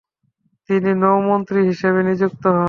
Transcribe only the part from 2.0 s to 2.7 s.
নিযুক্ত হন।